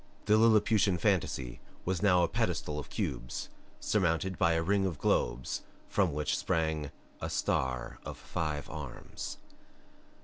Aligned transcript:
The 0.25 0.35
Lilliputian 0.35 0.97
fantasy 0.97 1.59
was 1.85 2.01
now 2.01 2.23
a 2.23 2.27
pedestal 2.27 2.79
of 2.79 2.89
cubes 2.89 3.49
surmounted 3.79 4.35
by 4.35 4.53
a 4.53 4.63
ring 4.63 4.83
of 4.83 4.97
globes 4.97 5.61
from 5.87 6.11
which 6.11 6.35
sprang 6.39 6.89
a 7.21 7.29
star 7.29 7.99
of 8.03 8.17
five 8.17 8.67
arms. 8.67 9.37